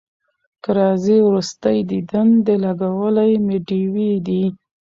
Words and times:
که 0.63 0.69
راځې 0.79 1.17
وروستی 1.27 1.77
دیدن 1.91 2.27
دی 2.45 2.55
لګولي 2.63 3.31
مي 3.45 3.57
ډېوې 3.67 4.11
دي 4.27 4.43